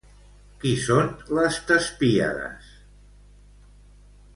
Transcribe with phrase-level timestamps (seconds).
[0.63, 2.75] Qui són les Tespíades?